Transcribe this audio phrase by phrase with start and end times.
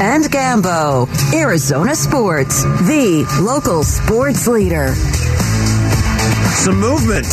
[0.00, 1.08] and Gambo.
[1.34, 4.94] Arizona Sports, the local sports leader.
[6.54, 7.26] Some movement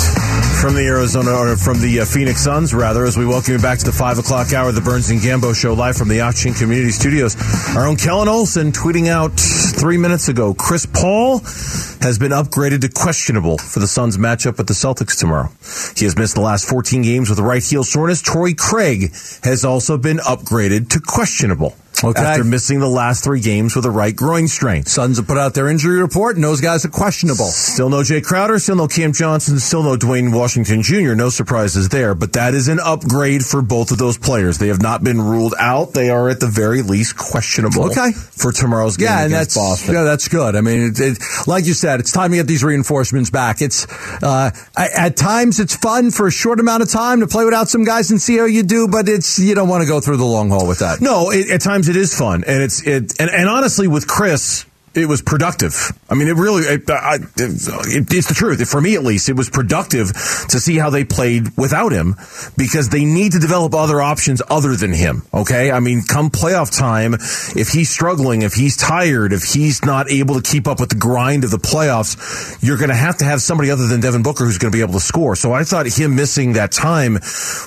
[0.62, 3.80] from the Arizona or from the uh, Phoenix Suns, rather, as we welcome you back
[3.80, 6.92] to the five o'clock hour the Burns and Gambo show live from the Auction Community
[6.92, 7.36] Studios.
[7.76, 12.90] Our own Kellan Olson tweeting out three minutes ago: Chris Paul has been upgraded to
[12.90, 15.50] questionable for the Suns matchup with the Celtics tomorrow.
[15.98, 18.22] He has missed the last 14 games with a right heel soreness.
[18.22, 19.12] Torrey Craig
[19.44, 21.76] has also been upgraded to questionable.
[22.04, 22.22] Okay.
[22.22, 24.86] After missing the last three games with a right groin strain.
[24.86, 27.46] Suns have put out their injury report, and those guys are questionable.
[27.46, 31.14] Still no Jay Crowder, still no Cam Johnson, still no Duane Washington Jr.
[31.16, 34.58] No surprises there, but that is an upgrade for both of those players.
[34.58, 35.94] They have not been ruled out.
[35.94, 37.86] They are at the very least questionable.
[37.86, 38.12] Okay.
[38.12, 39.94] For tomorrow's game Yeah, and that's Boston.
[39.94, 40.56] yeah, that's good.
[40.56, 43.62] I mean, it, it, like you said, it's time to get these reinforcements back.
[43.62, 43.88] It's
[44.24, 47.84] uh, at times it's fun for a short amount of time to play without some
[47.84, 50.26] guys and see how you do, but it's you don't want to go through the
[50.26, 51.02] long haul with that.
[51.02, 54.66] No, it, at times it is fun, and it's it, and, and honestly, with Chris,
[54.94, 55.92] it was productive.
[56.14, 58.64] I mean, it really, it, uh, I, uh, it, it's the truth.
[58.70, 62.14] For me, at least, it was productive to see how they played without him
[62.56, 65.24] because they need to develop other options other than him.
[65.34, 70.12] Okay, I mean, come playoff time, if he's struggling, if he's tired, if he's not
[70.12, 73.26] able to keep up with the grind of the playoffs, you're going to have to
[73.26, 75.36] have somebody other than Devin Booker who's going to be able to score.
[75.36, 77.14] So I thought him missing that time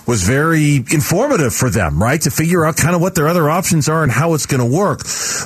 [0.06, 2.20] was very informative for them, right?
[2.22, 4.76] To figure out kind of what their other options are and how it's going to
[4.76, 5.00] work.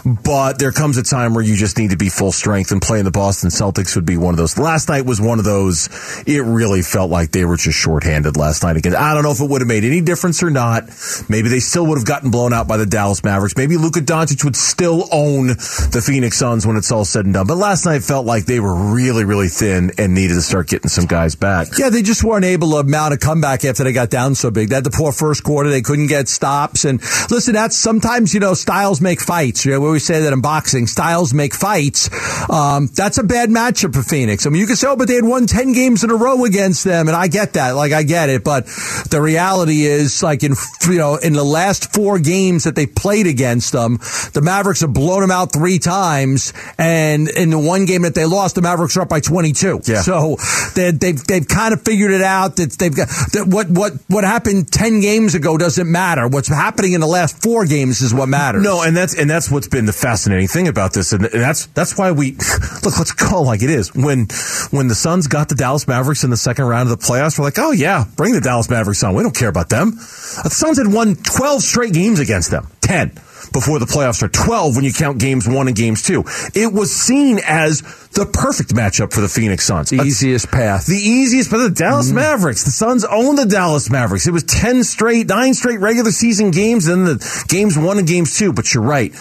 [0.04, 3.04] But there comes a time where you just need to be full strength and playing
[3.04, 4.58] the Boston Celtics would be one of those.
[4.58, 5.88] Last night was one of those.
[6.26, 8.96] It really felt like they were just shorthanded last night again.
[8.96, 10.90] I don't know if it would have made any difference or not.
[11.28, 13.56] Maybe they still would have gotten blown out by the Dallas Mavericks.
[13.56, 17.46] Maybe Luka Doncic would still own the Phoenix Suns when it's all said and done.
[17.46, 20.88] But last night felt like they were really, really thin and needed to start getting
[20.88, 21.68] some guys back.
[21.78, 24.68] Yeah, they just weren't able to mount a comeback after they got down so big.
[24.68, 25.70] They had the poor first quarter.
[25.70, 26.84] They couldn't get stops.
[26.84, 29.64] And listen, that's sometimes, you know, styles make fights.
[29.64, 32.10] You know, we always say that in boxing, styles make fights.
[32.50, 34.46] Um, Um, that's a bad matchup for Phoenix.
[34.46, 36.44] I mean, you can say, oh, but they had won 10 games in a row
[36.44, 37.08] against them.
[37.08, 37.72] And I get that.
[37.72, 38.44] Like, I get it.
[38.44, 38.66] But
[39.10, 40.54] the reality is, like, in,
[40.88, 43.98] you know, in the last four games that they played against them,
[44.32, 46.52] the Mavericks have blown them out three times.
[46.78, 49.80] And in the one game that they lost, the Mavericks are up by 22.
[49.84, 50.00] Yeah.
[50.00, 50.36] So
[50.74, 54.24] they, they've, they've kind of figured it out that they've got that what, what, what
[54.24, 56.26] happened 10 games ago doesn't matter.
[56.28, 58.62] What's happening in the last four games is what matters.
[58.62, 61.66] No, and that's and that's what's been the fascinating thing about this, and, and that's
[61.66, 62.36] that's why we
[62.84, 62.98] look.
[62.98, 63.94] Let's call it like it is.
[63.94, 64.26] When
[64.70, 67.44] when the Suns got the Dallas Mavericks in the second round of the playoffs, we're
[67.44, 69.14] like, oh yeah, bring the Dallas Mavericks on.
[69.14, 69.94] We don't care about them.
[69.94, 73.12] Uh, the Suns had won twelve straight games against them, ten
[73.52, 74.32] before the playoffs start.
[74.32, 76.24] Twelve when you count games one and games two.
[76.54, 77.82] It was seen as
[78.12, 79.90] the perfect matchup for the Phoenix Suns.
[79.90, 80.86] The easiest path.
[80.86, 82.16] The easiest, but the Dallas mm-hmm.
[82.16, 82.64] Mavericks.
[82.64, 84.26] The Suns own the Dallas Mavericks.
[84.26, 88.36] It was 10 straight, nine straight regular season games, then the games one and games
[88.36, 88.52] two.
[88.52, 89.14] But you're right.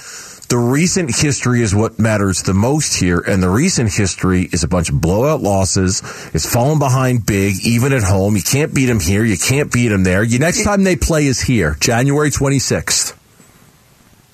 [0.50, 3.20] The recent history is what matters the most here.
[3.20, 6.02] And the recent history is a bunch of blowout losses.
[6.34, 8.36] It's falling behind big, even at home.
[8.36, 9.24] You can't beat them here.
[9.24, 10.24] You can't beat them there.
[10.24, 13.16] You Next time they play is here, January 26th.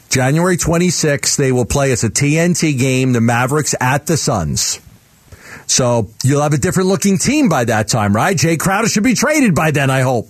[0.10, 1.92] January 26th, they will play.
[1.92, 4.80] It's a TNT game, the Mavericks at the Suns.
[5.68, 8.38] So you'll have a different looking team by that time, right?
[8.38, 10.30] Jay Crowder should be traded by then, I hope.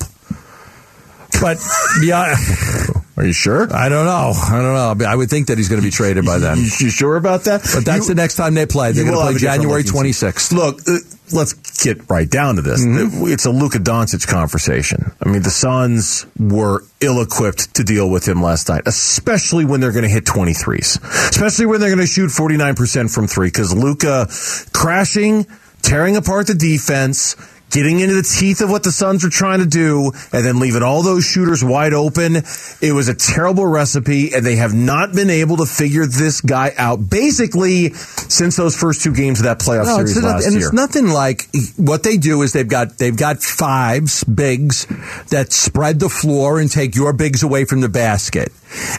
[1.39, 1.59] But
[2.01, 2.35] yeah,
[3.17, 3.73] Are you sure?
[3.73, 4.33] I don't know.
[4.35, 5.05] I don't know.
[5.07, 6.57] I would think that he's going to be traded by then.
[6.57, 7.61] You, you sure about that?
[7.73, 8.91] But that's You- the next time they play.
[8.91, 10.51] They're going to play January 26th.
[10.51, 10.97] Look, uh,
[11.31, 12.85] let's get right down to this.
[12.85, 13.27] Mm-hmm.
[13.31, 15.13] It's a Luka Doncic conversation.
[15.25, 19.93] I mean, the Suns were ill-equipped to deal with him last night, especially when they're
[19.93, 24.27] going to hit 23s, especially when they're going to shoot 49% from three, because Luka
[24.73, 25.45] crashing,
[25.81, 27.35] tearing apart the defense,
[27.71, 30.83] getting into the teeth of what the Suns were trying to do, and then leaving
[30.83, 32.37] all those shooters wide open.
[32.81, 36.71] It was a terrible recipe, and they have not been able to figure this guy
[36.77, 40.65] out basically since those first two games of that playoff No, series last and year.
[40.67, 44.85] it's nothing like what they do is they've got they've got fives bigs
[45.29, 48.51] that spread the floor and take your bigs away from the basket.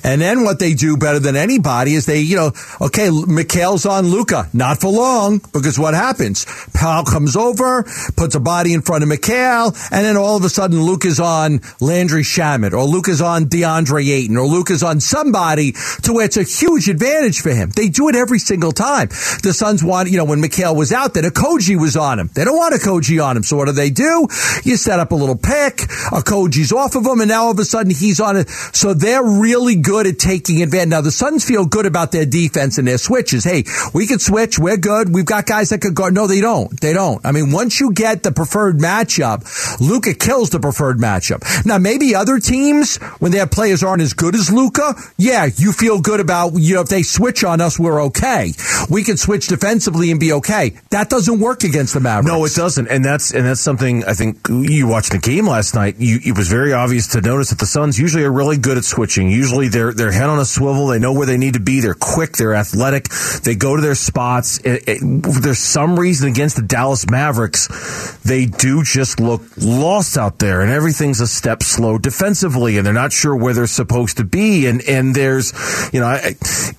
[0.04, 4.06] And then what they do better than anybody is they, you know, okay, Mikal's on
[4.06, 6.46] Luka, not for long, because what happens?
[6.74, 7.84] Powell comes over,
[8.16, 11.60] puts a body in front of Mikal, and then all of a sudden Luka's on
[11.80, 16.42] Landry Shamet, or Luka's on DeAndre Ayton, or Luka's on somebody to where it's a
[16.42, 17.70] huge advantage for him.
[17.70, 19.08] They do it every single time.
[19.42, 22.30] The Suns want, you know, when Mikal was out there, Okogie was on him.
[22.34, 23.42] They don't want Okogie on him.
[23.42, 24.28] So what do they do?
[24.64, 25.76] You set up a little pick,
[26.12, 28.48] Okogie's off of him, and now all of a sudden he's on it.
[28.48, 30.90] So they're really good at taking advantage.
[30.90, 33.42] Now the Suns feel good about their defense and their switches.
[33.42, 34.58] Hey, we can switch.
[34.58, 35.12] We're good.
[35.12, 36.14] We've got guys that could guard.
[36.14, 36.80] No, they don't.
[36.80, 37.24] They don't.
[37.26, 41.66] I mean, once you get the preferred matchup, Luka kills the preferred matchup.
[41.66, 46.00] Now, maybe other teams, when their players aren't as good as Luka, yeah, you feel
[46.00, 48.52] good about, you know, if they switch on us, we're okay.
[48.90, 50.74] We can switch defensively and be okay.
[50.90, 52.30] That doesn't work against the Mavericks.
[52.30, 52.88] No, it doesn't.
[52.88, 55.96] And that's, and that's something I think you watched the game last night.
[55.98, 58.84] You, it was very obvious to notice that the Suns usually are really good at
[58.84, 59.30] switching.
[59.30, 60.88] Usually they're, they're head on a swivel.
[60.88, 61.80] They know where they need to be.
[61.80, 62.32] They're quick.
[62.32, 63.08] They're athletic.
[63.42, 64.58] They go to their spots.
[64.58, 70.38] It, it, there's some reason against the Dallas Mavericks, they do just look lost out
[70.38, 74.24] there and everything's a step slow defensively and they're not sure where they're supposed to
[74.24, 74.66] be.
[74.66, 75.52] And, and there's,
[75.92, 76.18] you know,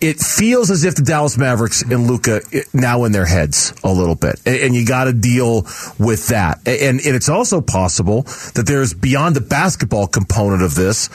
[0.01, 3.91] it feels as if the Dallas Mavericks and Luka eh, now in their heads a
[3.91, 4.39] little bit.
[4.45, 5.63] And you got to deal
[5.97, 6.59] with that.
[6.65, 8.23] And, and it's also possible
[8.55, 11.09] that there's beyond the basketball component of this,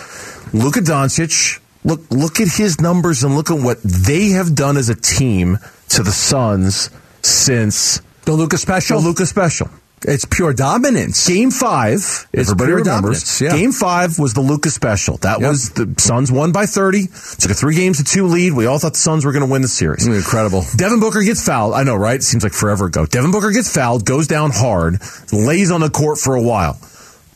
[0.52, 4.88] Luka Doncic look look at his numbers and look at what they have done as
[4.88, 5.58] a team
[5.88, 6.90] to the Suns
[7.22, 9.00] since the Luka special.
[9.00, 9.70] The Luka special.
[10.04, 11.28] It's pure dominance.
[11.28, 11.94] Game five,
[12.32, 13.40] it's everybody remembers.
[13.40, 13.52] Yeah.
[13.56, 15.16] Game five was the Luka special.
[15.18, 15.50] That yep.
[15.50, 17.06] was the Suns won by 30.
[17.06, 18.52] Took a three games to two lead.
[18.52, 20.08] We all thought the Suns were going to win the series.
[20.08, 20.64] Mm, incredible.
[20.76, 21.74] Devin Booker gets fouled.
[21.74, 22.16] I know, right?
[22.16, 23.06] It seems like forever ago.
[23.06, 25.00] Devin Booker gets fouled, goes down hard,
[25.32, 26.80] lays on the court for a while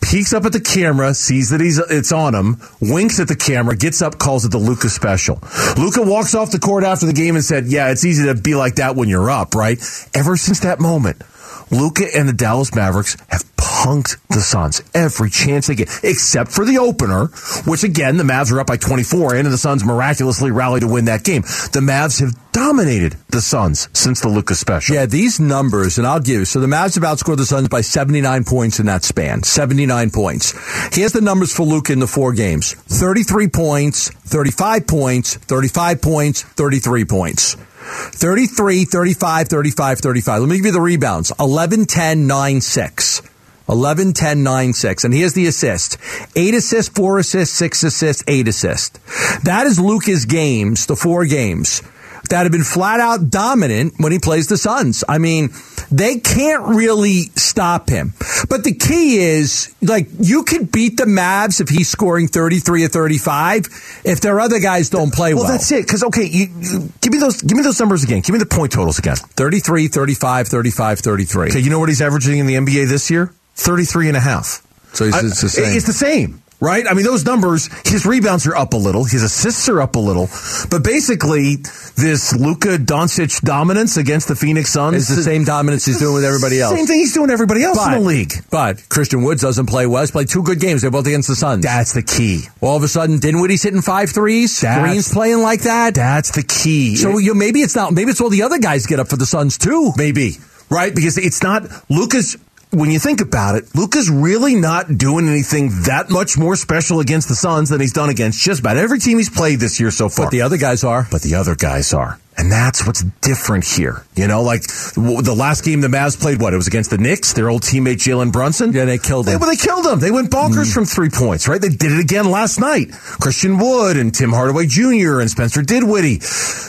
[0.01, 3.77] peeks up at the camera, sees that he's it's on him, winks at the camera,
[3.77, 5.41] gets up, calls it the Luka special.
[5.77, 8.55] Luka walks off the court after the game and said, "Yeah, it's easy to be
[8.55, 9.79] like that when you're up, right?"
[10.15, 11.23] Ever since that moment,
[11.71, 16.65] Luka and the Dallas Mavericks have punked the Suns every chance they get, except for
[16.65, 17.27] the opener,
[17.67, 21.07] which again, the Mavs are up by 24 and the Suns miraculously rally to win
[21.07, 21.43] that game.
[21.43, 24.95] The Mavs have dominated the Suns since the Luka special.
[24.95, 27.81] Yeah, these numbers, and I'll give you, so the Mavs have outscored the Suns by
[27.81, 29.43] 79 points in that span.
[29.43, 30.55] 79 points.
[30.95, 32.73] Here's the numbers for Luka in the four games.
[32.75, 37.57] 33 points, 35 points, 35 points, 33 points.
[37.87, 40.41] 33, 35, 35, 35.
[40.41, 41.33] Let me give you the rebounds.
[41.39, 43.23] 11, 10, 9, 6.
[43.69, 45.05] 11, 10, 9, 6.
[45.05, 45.99] And here's the assist.
[46.37, 48.99] Eight assists, four assists, six assists, eight assists.
[49.41, 51.83] That is Luka's games, the four games
[52.29, 55.05] that have been flat out dominant when he plays the Suns.
[55.09, 55.51] I mean,
[55.91, 58.15] they can't really stop him.
[58.49, 62.89] But the key is, like, you can beat the Mavs if he's scoring 33 or
[62.89, 63.67] 35
[64.05, 65.45] if their other guys don't play well.
[65.45, 65.87] Well, that's it.
[65.87, 68.21] Because, okay, you, you, give me those give me those numbers again.
[68.21, 71.49] Give me the point totals again 33, 35, 35, 33.
[71.49, 73.33] Okay, you know what he's averaging in the NBA this year?
[73.55, 74.63] 33 and a half.
[74.93, 75.77] So it's, it's the same.
[75.77, 76.87] It's the same right?
[76.89, 79.99] I mean, those numbers, his rebounds are up a little, his assists are up a
[79.99, 80.29] little,
[80.71, 81.57] but basically,
[81.97, 86.25] this Luka Doncic dominance against the Phoenix Suns is the same dominance he's doing with
[86.25, 86.75] everybody else.
[86.75, 88.33] Same thing he's doing everybody else but, in the league.
[88.51, 90.03] But Christian Woods doesn't play well.
[90.03, 90.83] He's played two good games.
[90.83, 91.65] They're both against the Suns.
[91.65, 92.45] That's the key.
[92.61, 94.61] All of a sudden, Dinwiddie's hitting five threes.
[94.61, 95.95] That's, Green's playing like that.
[95.95, 96.97] That's the key.
[96.97, 97.93] So you, maybe it's not.
[97.93, 99.93] Maybe it's all the other guys get up for the Suns too.
[99.97, 100.37] Maybe
[100.71, 100.95] right?
[100.95, 102.37] Because it's not Luka's
[102.71, 107.29] when you think about it, Luka's really not doing anything that much more special against
[107.29, 110.09] the Suns than he's done against just about every team he's played this year so
[110.09, 110.27] far.
[110.27, 111.07] But the other guys are.
[111.11, 112.19] But the other guys are.
[112.39, 114.05] And that's what's different here.
[114.15, 116.53] You know, like the last game the Mavs played, what?
[116.53, 118.73] It was against the Knicks, their old teammate Jalen Brunson.
[118.73, 119.33] Yeah, they killed him.
[119.33, 120.01] They, well, they killed him.
[120.01, 120.75] They went bonkers mm.
[120.75, 121.61] from three points, right?
[121.61, 122.91] They did it again last night.
[122.93, 125.21] Christian Wood and Tim Hardaway Jr.
[125.21, 126.21] and Spencer Dinwiddie.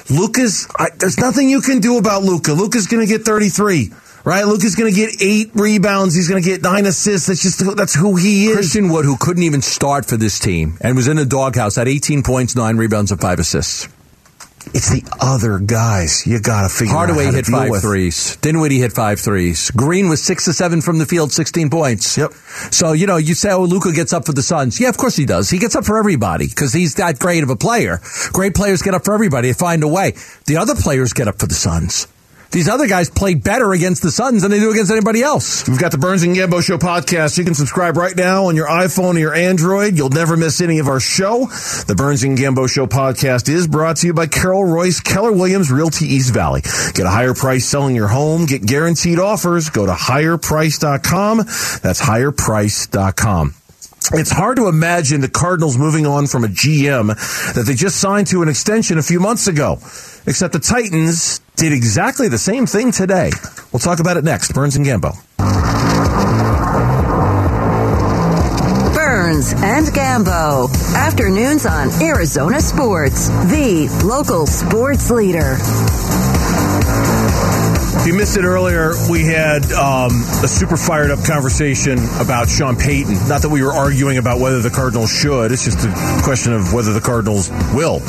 [0.10, 2.54] Luka's, there's nothing you can do about Luka.
[2.54, 3.92] Luka's going to get 33
[4.28, 4.46] right?
[4.46, 6.14] Luka's going to get eight rebounds.
[6.14, 7.28] He's going to get nine assists.
[7.28, 8.56] That's just that's who he is.
[8.56, 11.88] Christian Wood, who couldn't even start for this team and was in the doghouse, had
[11.88, 13.88] 18 points, nine rebounds, and five assists.
[14.74, 17.82] It's the other guys you got to figure Hardaway out Hardaway hit five with.
[17.82, 18.36] threes.
[18.38, 19.72] Dinwiddie hit five threes.
[19.72, 22.18] Green was six to seven from the field, 16 points.
[22.18, 22.34] Yep.
[22.74, 24.78] So, you know, you say, oh, Luka gets up for the Suns.
[24.78, 25.50] Yeah, of course he does.
[25.50, 28.02] He gets up for everybody because he's that great of a player.
[28.34, 29.48] Great players get up for everybody.
[29.48, 30.16] They find a way.
[30.48, 32.08] The other players get up for the Suns.
[32.52, 35.68] These other guys play better against the Suns than they do against anybody else.
[35.68, 37.38] We've got the Burns and Gambo Show podcast.
[37.38, 39.96] You can subscribe right now on your iPhone or your Android.
[39.98, 41.46] You'll never miss any of our show.
[41.88, 45.72] The Burns and Gambo Show podcast is brought to you by Carol Royse, Keller Williams
[45.72, 46.62] Realty East Valley.
[46.62, 48.46] Get a higher price selling your home.
[48.46, 49.70] Get guaranteed offers.
[49.70, 51.38] Go to higherprice.com.
[51.38, 53.54] That's higherprice.com.
[54.14, 57.08] It's hard to imagine the Cardinals moving on from a GM
[57.54, 59.74] that they just signed to an extension a few months ago.
[60.26, 63.32] Except the Titans did exactly the same thing today.
[63.72, 64.54] We'll talk about it next.
[64.54, 65.14] Burns and Gambo.
[68.94, 70.96] Burns and Gambo.
[70.96, 75.58] Afternoons on Arizona Sports, the local sports leader.
[78.00, 80.12] If you missed it earlier, we had um,
[80.42, 83.28] a super fired up conversation about Sean Payton.
[83.28, 85.52] Not that we were arguing about whether the Cardinals should.
[85.52, 88.00] It's just a question of whether the Cardinals will.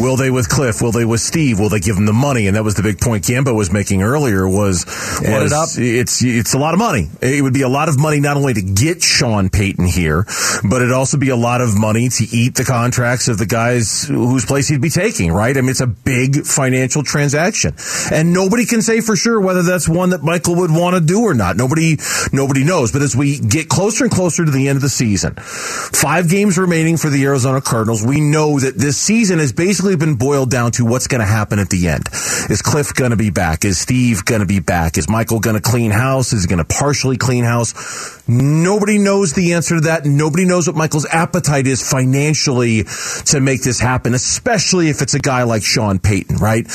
[0.00, 0.82] Will they with Cliff?
[0.82, 1.60] Will they with Steve?
[1.60, 2.46] Will they give him the money?
[2.46, 4.46] And that was the big point Gambo was making earlier.
[4.46, 5.68] Was, was it up.
[5.76, 7.08] it's it's a lot of money.
[7.22, 10.26] It would be a lot of money not only to get Sean Payton here,
[10.68, 14.04] but it'd also be a lot of money to eat the contracts of the guys
[14.04, 15.32] whose place he'd be taking.
[15.32, 15.56] Right?
[15.56, 17.74] I mean, it's a big financial transaction,
[18.12, 21.22] and nobody can say for sure whether that's one that Michael would want to do
[21.22, 21.56] or not.
[21.56, 21.98] Nobody
[22.32, 22.92] nobody knows.
[22.92, 26.56] But as we get closer and closer to the end of the season, five games
[26.56, 30.72] remaining for the Arizona Cardinals, we know that this season has basically been boiled down
[30.72, 32.08] to what's going to happen at the end.
[32.50, 33.64] Is Cliff going to be back?
[33.64, 34.98] Is Steve going to be back?
[34.98, 36.32] Is Michael going to clean house?
[36.32, 38.26] Is he going to partially clean house?
[38.28, 40.04] Nobody knows the answer to that.
[40.04, 42.84] Nobody knows what Michael's appetite is financially
[43.26, 46.66] to make this happen, especially if it's a guy like Sean Payton, right?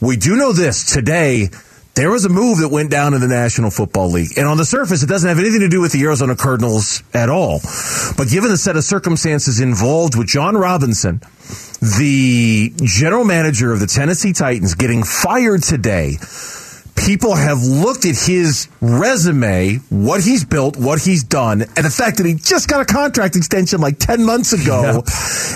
[0.00, 1.50] We do know this today.
[1.94, 4.36] There was a move that went down in the National Football League.
[4.36, 7.28] And on the surface, it doesn't have anything to do with the Arizona Cardinals at
[7.28, 7.60] all.
[8.16, 11.22] But given the set of circumstances involved with Jon Robinson,
[11.80, 16.16] the general manager of the Tennessee Titans getting fired today,
[16.96, 22.16] people have looked at his resume, what he's built, what he's done, and the fact
[22.16, 25.04] that he just got a contract extension like 10 months ago.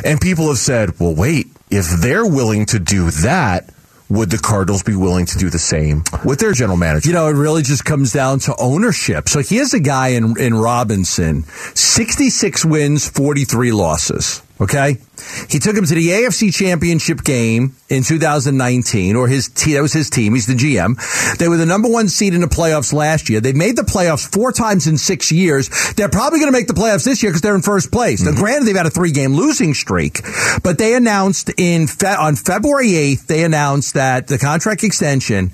[0.04, 3.70] And people have said, well, wait, if they're willing to do that,
[4.08, 7.08] would the Cardinals be willing to do the same with their general manager?
[7.08, 9.28] You know, it really just comes down to ownership.
[9.28, 14.42] So here's a guy in, in Robinson 66 wins, 43 losses.
[14.60, 14.98] Okay.
[15.48, 19.92] He took him to the AFC championship game in 2019, or his team, that was
[19.92, 20.34] his team.
[20.34, 20.96] He's the GM.
[21.38, 23.40] They were the number one seed in the playoffs last year.
[23.40, 25.70] They made the playoffs four times in six years.
[25.94, 28.22] They're probably going to make the playoffs this year because they're in first place.
[28.24, 30.20] Now, granted, they've had a three game losing streak,
[30.62, 35.52] but they announced in Fe- on February 8th, they announced that the contract extension,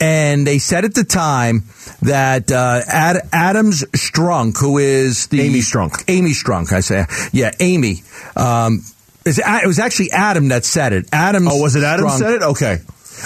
[0.00, 1.64] and they said at the time
[2.02, 6.04] that uh, Ad- Adams Strunk, who is the Amy Strunk.
[6.08, 8.02] Amy Strunk, I say, yeah, Amy.
[8.44, 8.84] Um,
[9.24, 11.08] it was actually Adam that said it.
[11.12, 11.48] Adam.
[11.48, 12.42] Oh, was it Adam said it?
[12.42, 12.78] Okay.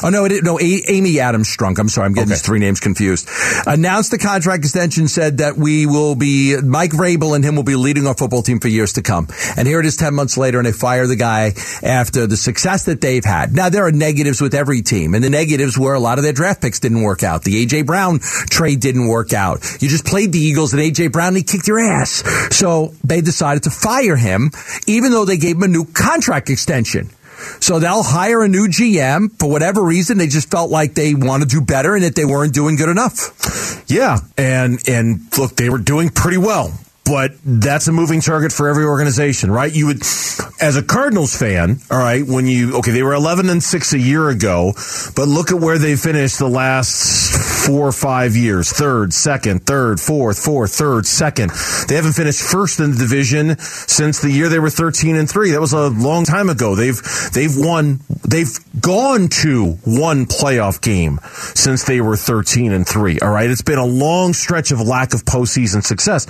[0.03, 0.59] Oh no, it, no.
[0.61, 1.79] A- Amy Adams Strunk.
[1.79, 2.35] I'm sorry, I'm getting Okay.
[2.37, 3.29] these three names confused.
[3.67, 5.09] Announced the contract extension.
[5.09, 8.61] Said that we will be Mike Vrabel and him will be leading our football team
[8.61, 9.29] for years to come.
[9.57, 12.85] And here it is, ten months later, and they fire the guy after the success
[12.85, 13.53] that they've had.
[13.55, 16.33] Now there are negatives with every team, and the negatives were a lot of their
[16.33, 17.43] draft picks didn't work out.
[17.45, 19.65] The AJ Brown trade didn't work out.
[19.81, 22.23] You just played the Eagles and AJ Brown, and he kicked your ass.
[22.57, 24.51] So they decided to fire him,
[24.87, 27.11] even though they gave him a new contract extension.
[27.61, 30.19] So they'll hire a new GM for whatever reason.
[30.19, 32.89] They just felt like they want to do better and that they weren't doing good
[32.89, 33.85] enough.
[33.89, 36.73] Yeah, and and look, they were doing pretty well,
[37.09, 39.75] but that's a moving target for every organization, right?
[39.75, 40.03] You would,
[40.61, 43.99] as a Cardinals fan, all right, when you okay, they were eleven and six a
[43.99, 44.75] year ago,
[45.17, 50.01] but look at where they finished the last four or five years: third, second, third,
[50.01, 51.51] fourth, fourth, third, second.
[51.89, 55.53] They haven't finished first in the division since the year they were thirteen and three.
[55.53, 56.75] That was a long time ago.
[56.75, 57.01] They've
[57.33, 61.21] they've won, they've gone to one playoff game
[61.55, 63.19] since they were thirteen and three.
[63.21, 66.27] All right, it's been a long stretch of lack of postseason success.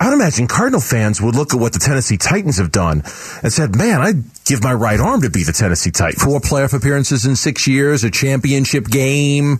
[0.00, 3.02] I would imagine Cardinal fans would look at what the Tennessee Titans have done
[3.42, 6.72] and said, "Man, I'd give my right arm to be the Tennessee Titans." Four playoff
[6.72, 9.58] appearances in six years, a championship game,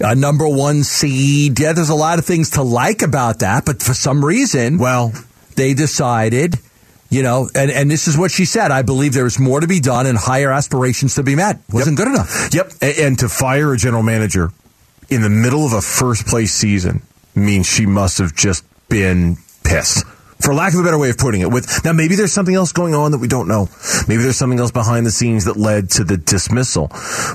[0.00, 1.58] a number one seed.
[1.58, 5.12] Yeah, there's a lot of things to like about that, but for some reason, Well,
[5.56, 6.58] they decided,
[7.10, 8.70] you know, and, and this is what she said.
[8.70, 11.58] I believe there is more to be done and higher aspirations to be met.
[11.72, 12.50] Wasn't good enough.
[12.52, 12.72] Yep.
[12.82, 14.52] A- And to fire a general manager
[15.10, 17.02] in the middle of a first place season
[17.34, 20.04] means she must have just been pissed.
[20.40, 22.72] For lack of a better way of putting it, with now maybe there's something else
[22.72, 23.68] going on that we don't know.
[24.08, 26.88] Maybe there's something else behind the scenes that led to the dismissal.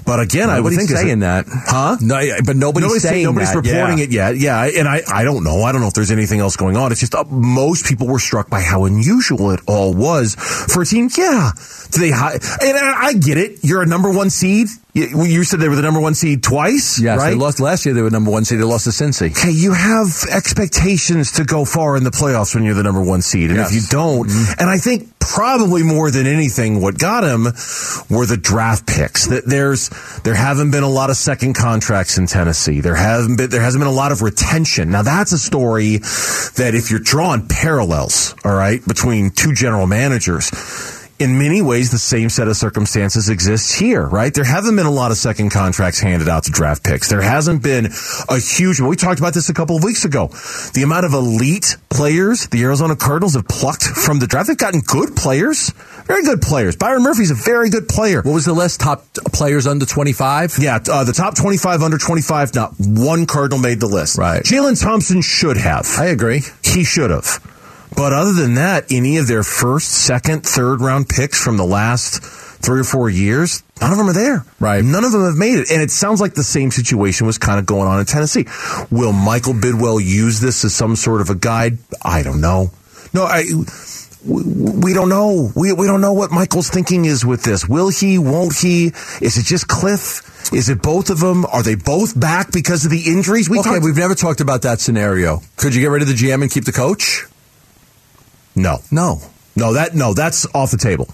[0.06, 1.96] But again, I would Nobody's think saying that, huh?
[2.02, 3.64] No, but nobody's, nobody's saying nobody's that.
[3.64, 4.04] reporting Yeah.
[4.04, 4.36] it yet.
[4.36, 5.62] Yeah, and I, I don't know.
[5.64, 6.92] I don't know if there's anything else going on.
[6.92, 10.86] It's just uh, most people were struck by how unusual it all was for a
[10.86, 11.10] team.
[11.18, 11.52] Yeah,
[11.92, 12.12] do they?
[12.12, 13.64] Hi- and I, I get it.
[13.64, 14.68] You're a number one seed.
[14.98, 17.30] You, you said they were the number one seed twice, Yes, right?
[17.30, 17.94] they lost last year.
[17.94, 18.60] They were number one seed.
[18.60, 19.32] They lost to Cincy.
[19.32, 23.22] Okay, you have expectations to go far in the playoffs when you're the number one
[23.22, 23.52] seed.
[23.52, 24.60] And if you don't, mm-hmm.
[24.60, 27.44] and I think probably more than anything, what got him
[28.10, 29.28] were the draft picks.
[29.28, 29.90] That there's
[30.24, 32.82] there haven't been a lot of second contracts in Tennessee.
[32.82, 34.90] There haven't been there hasn't been a lot of retention.
[34.90, 40.97] Now that's a story that if you're drawing parallels, all right, between two general managers.
[41.20, 44.34] In many ways, the same set of circumstances exists here, right?
[44.34, 47.10] There haven't been a lot of second contracts handed out to draft picks.
[47.10, 47.88] There hasn't been
[48.30, 50.28] a huge, we talked about this a couple of weeks ago.
[50.74, 54.82] The amount of elite players the Arizona Cardinals have plucked from the draft, they've gotten
[54.82, 55.72] good players,
[56.06, 56.76] very good players.
[56.76, 58.22] Byron Murphy's a very good player.
[58.22, 58.80] What was the list?
[58.80, 60.58] Top players under 25?
[60.60, 64.18] Yeah, uh, the top 25 under 25, not one Cardinal made the list.
[64.18, 64.44] Right.
[64.44, 65.88] Jalen Thompson should have.
[65.98, 66.44] I agree.
[66.64, 67.40] He should have.
[67.98, 72.22] But other than that, any of their first, second, third round picks from the last
[72.24, 74.46] three or four years, none of them are there.
[74.60, 74.84] Right.
[74.84, 75.72] None of them have made it.
[75.72, 78.46] And it sounds like the same situation was kind of going on in Tennessee.
[78.92, 81.80] Will Michael Bidwill use this as some sort of a guide?
[82.04, 82.70] I don't know.
[83.14, 83.46] No, I.
[84.26, 85.52] We don't know.
[85.56, 87.68] We, we don't know what Michael's thinking is with this.
[87.68, 88.20] Will he?
[88.20, 88.88] Won't he?
[89.22, 90.54] Is it just Cliff?
[90.54, 91.46] Is it both of them?
[91.46, 93.50] Are they both back because of the injuries?
[93.50, 95.42] We okay, talked- we've never talked about that scenario.
[95.56, 97.26] Could you get rid of the GM and keep the coach?
[98.58, 99.22] No, no,
[99.56, 99.74] no.
[99.74, 101.08] That no, that's off the table.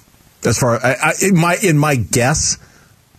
[0.45, 2.57] As far I, I, in my in my guess,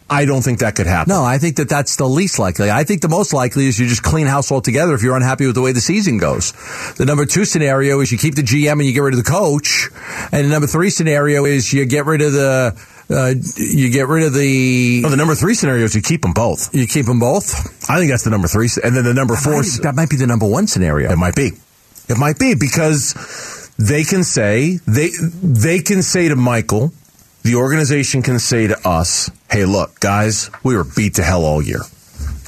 [0.09, 1.11] I don't think that could happen.
[1.11, 2.71] No, I think that that's the least likely.
[2.71, 5.54] I think the most likely is you just clean house altogether if you're unhappy with
[5.54, 6.52] the way the season goes.
[6.97, 9.31] The number two scenario is you keep the GM and you get rid of the
[9.31, 9.88] coach,
[10.33, 12.78] and the number three scenario is you get rid of the.
[13.11, 15.02] Uh, you get rid of the.
[15.04, 16.75] Oh, the number three scenario is you keep them both.
[16.75, 17.90] You keep them both.
[17.90, 19.61] I think that's the number three, and then the number four.
[19.61, 21.11] Might, that might be the number one scenario.
[21.11, 21.52] It might be.
[22.09, 23.14] It might be because
[23.78, 25.11] they can say they
[25.43, 26.93] they can say to Michael,
[27.43, 31.62] the organization can say to us, "Hey, look, guys, we were beat to hell all
[31.62, 31.81] year.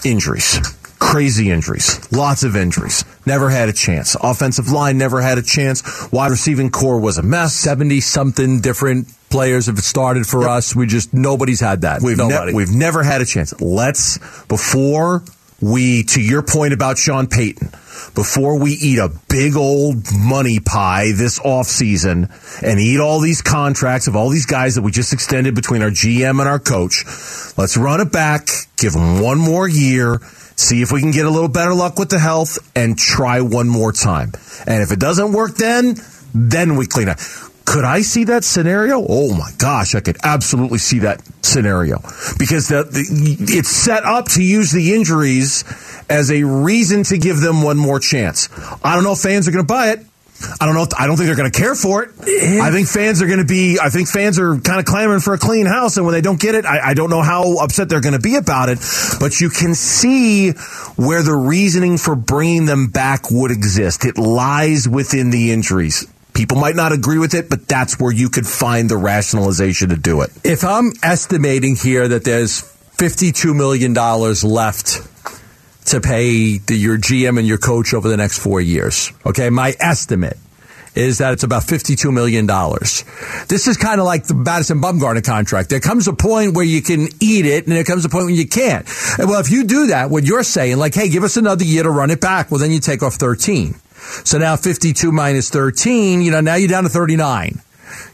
[0.05, 0.59] Injuries,
[0.99, 3.05] crazy injuries, lots of injuries.
[3.27, 4.15] Never had a chance.
[4.23, 5.83] Offensive line never had a chance.
[6.13, 7.55] Wide receiving core was a mess.
[7.55, 10.51] Seventy something different players have started for yep.
[10.51, 10.77] us.
[10.77, 12.03] We just nobody's had that.
[12.03, 13.61] We've ne- we've never had a chance.
[13.61, 15.25] Let's before
[15.61, 17.71] we to your point about Sean Payton."
[18.15, 22.31] before we eat a big old money pie this offseason
[22.63, 25.91] and eat all these contracts of all these guys that we just extended between our
[25.91, 27.05] GM and our coach.
[27.57, 30.21] Let's run it back, give them one more year,
[30.57, 33.69] see if we can get a little better luck with the health, and try one
[33.69, 34.33] more time.
[34.67, 35.97] And if it doesn't work then,
[36.35, 37.19] then we clean up.
[37.67, 39.05] Could I see that scenario?
[39.07, 41.99] Oh my gosh, I could absolutely see that scenario
[42.39, 45.65] because the, the, it's set up to use the injuries
[46.09, 48.49] as a reason to give them one more chance.
[48.85, 50.01] I don't know if fans are going to buy it.
[50.61, 50.83] I don't know.
[50.83, 52.11] If, I don't think they're going to care for it.
[52.63, 53.79] I think fans are going to be.
[53.83, 56.39] I think fans are kind of clamoring for a clean house, and when they don't
[56.39, 58.79] get it, I, I don't know how upset they're going to be about it.
[59.19, 60.51] But you can see
[60.97, 64.05] where the reasoning for bringing them back would exist.
[64.05, 66.07] It lies within the injuries.
[66.37, 69.97] People might not agree with it, but that's where you could find the rationalization to
[69.97, 70.31] do it.
[70.45, 72.61] If I'm estimating here that there's
[72.99, 75.01] $52 million left
[75.87, 79.75] to pay the, your GM and your coach over the next four years, okay, my
[79.81, 80.37] estimate
[80.95, 82.47] is that it's about $52 million.
[83.49, 85.71] This is kind of like the Madison Bumgarner contract.
[85.71, 88.35] There comes a point where you can eat it and there comes a point when
[88.35, 88.87] you can't.
[89.19, 91.91] Well, if you do that, what you're saying, like, hey, give us another year to
[91.91, 93.75] run it back, well, then you take off 13.
[94.25, 97.61] So now 52 minus 13, you know, now you're down to 39.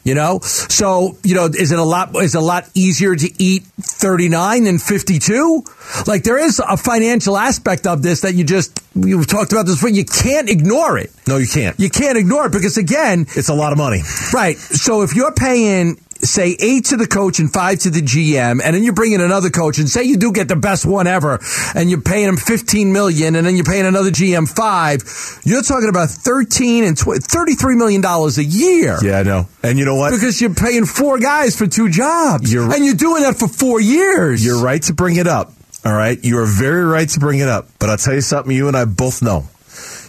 [0.04, 2.14] You know, so you know, is it a lot?
[2.16, 5.64] Is it a lot easier to eat 39 than 52?
[6.06, 9.76] Like there is a financial aspect of this that you just you've talked about this
[9.76, 9.90] before.
[9.90, 11.10] You can't ignore it.
[11.28, 11.78] No, you can't.
[11.78, 14.02] You can't ignore it because again, it's a lot of money.
[14.34, 14.58] Right.
[14.58, 18.74] So if you're paying say eight to the coach and five to the GM, and
[18.74, 21.40] then you bring in another coach and say you do get the best one ever,
[21.74, 25.02] and you're paying him 15 million, and then you're paying another GM five,
[25.44, 28.98] you're talking about 13 and tw- 33 million dollars a year.
[29.02, 29.48] Yeah, I know.
[29.62, 30.12] And you know what?
[30.12, 32.52] Because you're paying four guys for two jobs.
[32.52, 34.44] You're, and you're doing that for four years.
[34.44, 35.52] You're right to bring it up.
[35.84, 36.22] All right.
[36.22, 37.68] You are very right to bring it up.
[37.80, 39.48] But I'll tell you something you and I both know.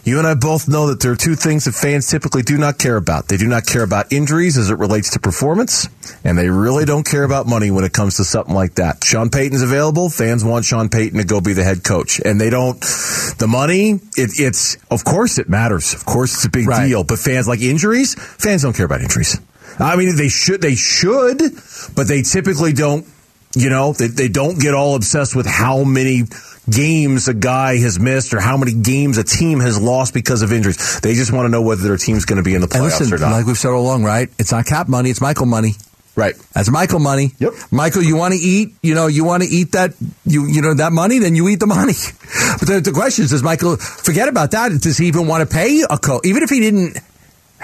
[0.06, 2.78] You and I both know that there are two things that fans typically do not
[2.78, 3.30] care about.
[3.30, 5.88] They do not care about injuries as it relates to performance,
[6.26, 9.02] and they really don't care about money when it comes to something like that.
[9.06, 10.10] Sean Payton's available.
[10.10, 12.82] Fans want Sean Payton to go be the head coach, and they don't.
[12.82, 15.94] The money, it, it's of course it matters.
[15.94, 16.86] Of course it's a big right.
[16.86, 17.06] deal.
[17.06, 18.16] But fans like injuries.
[18.16, 19.40] Fans don't care about injuries.
[19.80, 20.62] I mean, they should.
[20.62, 21.40] They should,
[21.96, 23.08] but they typically don't.
[23.56, 26.24] You know, they, they don't get all obsessed with how many
[26.70, 30.52] games a guy has missed or how many games a team has lost because of
[30.52, 31.00] injuries.
[31.02, 33.14] They just want to know whether their team's going to be in the playoffs listen,
[33.14, 33.32] or not.
[33.32, 34.30] Like we've said all along, right?
[34.40, 35.74] It's not cap money, it's Michael money.
[36.16, 36.36] Right.
[36.54, 37.32] That's Michael money.
[37.40, 37.54] Yep.
[37.72, 40.76] Michael, you want to eat, you know, you want to eat that, you, you know,
[40.76, 41.94] that money, then you eat the money.
[42.60, 44.70] But the, the question is, does Michael forget about that?
[44.80, 46.26] Does he even want to pay a coach?
[46.26, 46.98] Even if he didn't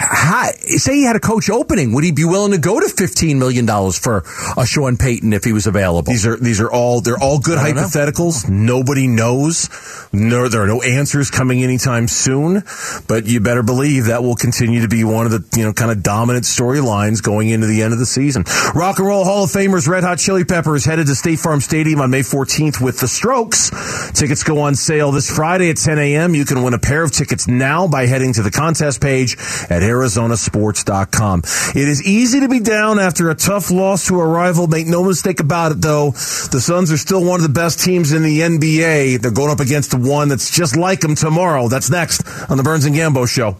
[0.01, 3.37] How, say he had a coach opening, would he be willing to go to fifteen
[3.37, 4.23] million dollars for
[4.55, 6.09] a Sean Payton if he was available?
[6.09, 8.47] These are these are all they're all good hypotheticals.
[8.47, 8.77] Know.
[8.79, 9.67] Nobody knows.
[10.13, 12.63] No, there are no answers coming anytime soon.
[13.09, 15.91] But you better believe that will continue to be one of the you know kind
[15.91, 18.45] of dominant storylines going into the end of the season.
[18.73, 21.99] Rock and Roll Hall of Famers Red Hot Chili Peppers headed to State Farm Stadium
[21.99, 23.69] on May 14th with the Strokes.
[24.13, 26.35] Tickets go on sale this Friday at 10 a.m.
[26.35, 29.35] You can win a pair of tickets now by heading to the contest page
[29.69, 31.41] at ArizonaSports.com.
[31.75, 34.67] It is easy to be down after a tough loss to a rival.
[34.67, 36.11] Make no mistake about it, though.
[36.11, 39.21] The Suns are still one of the best teams in the NBA.
[39.21, 41.67] They're going up against the one that's just like them tomorrow.
[41.67, 43.57] That's next on the Burns and Gambo Show.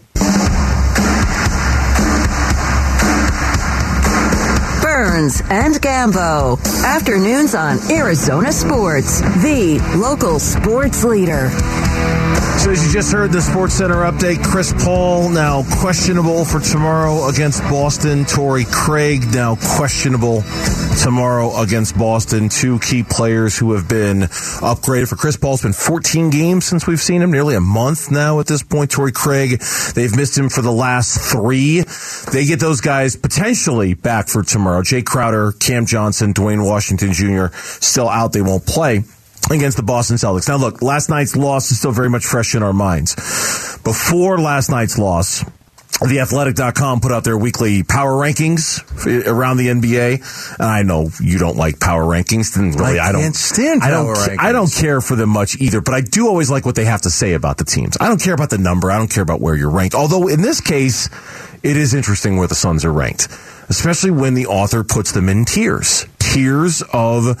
[4.82, 6.58] Burns and Gambo.
[6.84, 11.50] Afternoons on Arizona Sports, the local sports leader.
[12.60, 17.26] So as you just heard the Sports Center update, Chris Paul now questionable for tomorrow
[17.28, 18.26] against Boston.
[18.26, 20.42] Torrey Craig now questionable
[21.02, 22.50] tomorrow against Boston.
[22.50, 24.18] Two key players who have been
[24.60, 25.54] upgraded for Chris Paul.
[25.54, 28.90] It's been 14 games since we've seen him, nearly a month now at this point.
[28.90, 29.62] Torrey Craig,
[29.94, 31.80] they've missed him for the last three.
[32.30, 34.82] They get those guys potentially back for tomorrow.
[34.82, 37.46] Jay Crowder, Cam Johnson, Duane Washington Jr.
[37.56, 38.34] still out.
[38.34, 39.02] They won't play
[39.50, 40.48] against the Boston Celtics.
[40.48, 43.14] Now, look, last night's loss is still very much fresh in our minds.
[43.82, 45.44] Before last night's loss,
[46.00, 48.80] theathletic.com put out their weekly power rankings
[49.26, 50.54] around the NBA.
[50.58, 52.56] And I know you don't like power rankings.
[52.56, 54.36] And really, I, I don't stand I don't, rankings.
[54.38, 57.02] I don't care for them much either, but I do always like what they have
[57.02, 57.96] to say about the teams.
[58.00, 58.90] I don't care about the number.
[58.90, 59.94] I don't care about where you're ranked.
[59.94, 61.10] Although in this case,
[61.62, 63.28] it is interesting where the Suns are ranked
[63.70, 66.04] especially when the author puts them in tiers.
[66.40, 67.36] Tiers of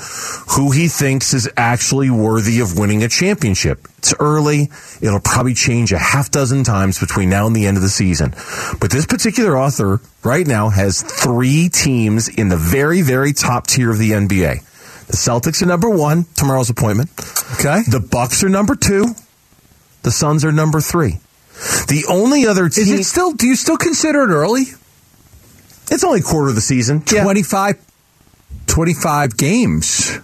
[0.50, 3.88] who he thinks is actually worthy of winning a championship.
[3.96, 4.68] It's early.
[5.00, 8.34] It'll probably change a half dozen times between now and the end of the season.
[8.78, 13.90] But this particular author right now has three teams in the very, very top tier
[13.90, 14.66] of the NBA.
[15.06, 17.08] The Celtics are number one, tomorrow's appointment.
[17.54, 17.80] Okay.
[17.88, 19.14] The Bucks are number two.
[20.02, 21.20] The Suns are number three.
[21.88, 22.82] The only other team.
[22.82, 24.64] Is it still, do you still consider it early?
[25.90, 27.02] It's only a quarter of the season.
[27.10, 27.22] Yeah.
[27.22, 27.78] 25,
[28.70, 30.18] 25 games.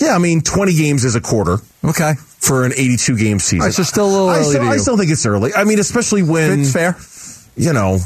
[0.00, 1.58] Yeah, I mean, 20 games is a quarter.
[1.84, 2.14] Okay.
[2.14, 3.60] For an 82 game season.
[3.60, 4.50] Right, so still a little I early.
[4.50, 5.52] Still, I still think it's early.
[5.54, 6.60] I mean, especially when.
[6.60, 6.96] It's fair.
[7.56, 7.98] You know,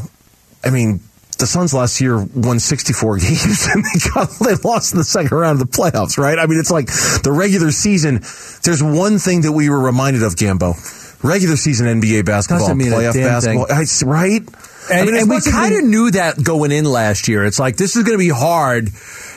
[0.64, 1.00] I mean,
[1.38, 5.36] the Suns last year won 64 games and they got they lost in the second
[5.36, 6.38] round of the playoffs, right?
[6.38, 6.86] I mean, it's like
[7.22, 8.20] the regular season.
[8.64, 10.74] There's one thing that we were reminded of, Gambo.
[11.22, 14.42] Regular season NBA basketball, playoff basketball, I, right?
[14.90, 17.44] And, I mean, and we kind of knew that going in last year.
[17.44, 18.90] It's like this is going to be hard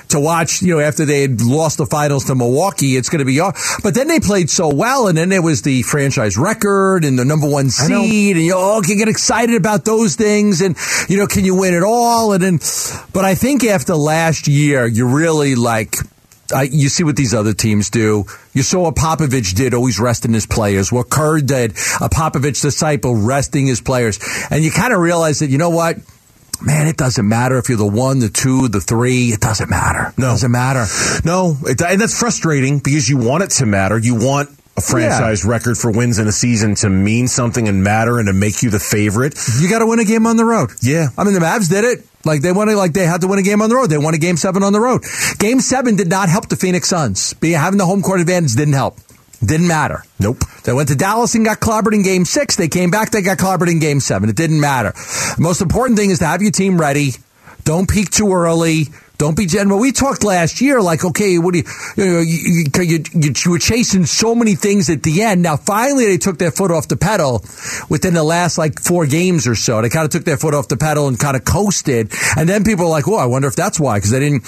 [0.09, 3.25] to watch, you know, after they had lost the finals to Milwaukee, it's going to
[3.25, 3.55] be hard.
[3.83, 7.25] But then they played so well, and then there was the franchise record and the
[7.25, 10.75] number one seed, and you all can get excited about those things, and
[11.07, 12.33] you know, can you win it all?
[12.33, 12.59] And then,
[13.13, 15.95] but I think after last year, you really like
[16.51, 18.25] I, you see what these other teams do.
[18.53, 20.91] You saw what Popovich did, always resting his players.
[20.91, 24.19] What Kerr did, a Popovich disciple, resting his players.
[24.49, 25.97] And you kind of realize that, you know what?
[26.61, 29.27] Man, it doesn't matter if you're the one, the two, the three.
[29.27, 30.13] It doesn't matter.
[30.17, 30.27] No.
[30.27, 30.85] It doesn't matter.
[31.23, 31.57] No.
[31.63, 33.97] It, and that's frustrating because you want it to matter.
[33.97, 35.51] You want a franchise yeah.
[35.51, 38.69] record for wins in a season to mean something and matter and to make you
[38.69, 39.37] the favorite.
[39.59, 40.71] You got to win a game on the road.
[40.81, 41.09] Yeah.
[41.17, 42.05] I mean, the Mavs did it.
[42.25, 43.89] Like they wanted, like they had to win a game on the road.
[43.89, 45.03] They won a game seven on the road.
[45.37, 47.33] Game seven did not help the Phoenix Suns.
[47.35, 48.97] Being having the home court advantage didn't help.
[49.43, 50.03] Didn't matter.
[50.19, 50.39] Nope.
[50.63, 52.57] They went to Dallas and got clobbered in game six.
[52.57, 54.29] They came back, they got clobbered in game seven.
[54.29, 54.91] It didn't matter.
[54.91, 57.11] The most important thing is to have your team ready.
[57.63, 58.87] Don't peak too early.
[59.19, 59.79] Don't be general.
[59.79, 61.65] We talked last year, like, okay, what do you,
[61.97, 65.41] you, know, you, you, you, you, were chasing so many things at the end.
[65.41, 67.43] Now, finally, they took their foot off the pedal
[67.89, 69.81] within the last like four games or so.
[69.81, 72.13] They kind of took their foot off the pedal and kind of coasted.
[72.37, 74.45] And then people are like, oh, I wonder if that's why, because they didn't.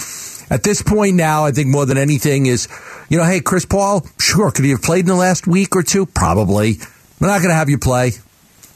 [0.50, 2.70] At this point now, I think more than anything is,
[3.10, 5.84] you know, hey, Chris Paul, sure, could he have played in the last week or
[5.84, 6.06] two?
[6.06, 6.78] Probably.
[7.20, 8.14] We're not going to have you play.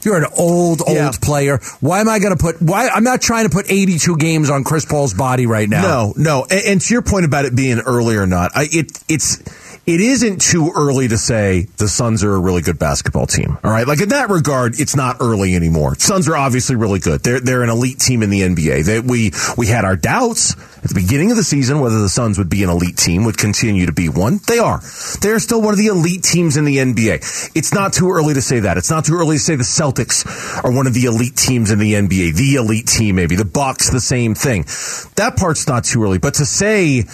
[0.06, 1.10] You're an old, old yeah.
[1.20, 1.58] player.
[1.80, 2.62] Why am I going to put?
[2.62, 5.82] Why I'm not trying to put 82 games on Chris Paul's body right now.
[5.82, 6.46] No, no.
[6.48, 9.42] And, and to your point about it being early or not, I, it it's
[9.86, 13.56] it isn't too early to say the Suns are a really good basketball team.
[13.62, 13.86] All right.
[13.86, 15.94] Like in that regard, it's not early anymore.
[15.94, 17.22] Suns are obviously really good.
[17.22, 18.84] They're, they're an elite team in the NBA.
[18.84, 22.36] They, we, we had our doubts at the beginning of the season whether the Suns
[22.36, 24.40] would be an elite team, would continue to be one.
[24.48, 24.80] They are.
[25.20, 27.52] They're still one of the elite teams in the NBA.
[27.54, 28.78] It's not too early to say that.
[28.78, 31.78] It's not too early to say the Celtics are one of the elite teams in
[31.78, 32.34] the NBA.
[32.34, 33.36] The elite team, maybe.
[33.36, 34.62] The Bucks, the same thing.
[35.14, 36.18] That part's not too early.
[36.18, 37.04] But to say,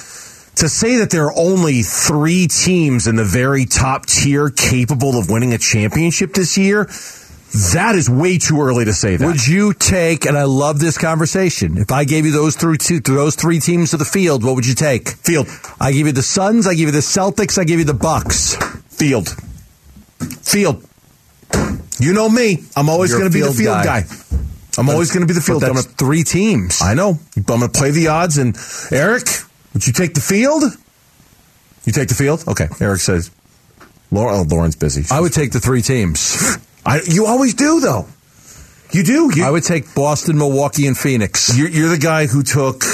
[0.57, 5.31] to say that there are only three teams in the very top tier capable of
[5.31, 6.89] winning a championship this year,
[7.75, 9.27] That is way too early to say that.
[9.27, 10.25] Would you take?
[10.25, 11.77] And I love this conversation.
[11.77, 14.67] If I gave you those three, two, those three teams to the field, what would
[14.67, 15.09] you take?
[15.09, 15.49] Field.
[15.79, 16.67] I give you the Suns.
[16.67, 17.59] I give you the Celtics.
[17.59, 18.57] I give you the Bucks.
[18.89, 19.29] Field.
[20.41, 20.83] Field.
[22.01, 22.65] You know me.
[22.75, 24.03] I'm always going to be the field guy.
[24.03, 24.09] guy.
[24.79, 25.61] I'm always going to be the field.
[25.61, 25.83] But field guy.
[25.83, 26.81] that's three teams.
[26.81, 27.19] I know.
[27.37, 28.39] but I'm going to play the odds.
[28.39, 28.57] And
[28.91, 29.27] Eric,
[29.75, 30.63] would you take the field?
[31.85, 32.45] You take the field?
[32.47, 32.69] Okay.
[32.81, 33.31] Eric says,
[34.11, 35.05] Lauren, oh, Lauren's busy.
[35.11, 36.57] I would take the three teams.
[36.87, 38.07] I, you always do, though.
[38.93, 39.31] You do.
[39.35, 41.57] You, I would take Boston, Milwaukee, and Phoenix.
[41.57, 42.85] you're, you're the guy who took.